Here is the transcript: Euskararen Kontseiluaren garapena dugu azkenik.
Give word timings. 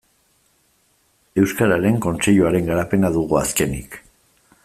Euskararen 1.41 2.01
Kontseiluaren 2.07 2.67
garapena 2.71 3.13
dugu 3.19 3.41
azkenik. 3.45 4.01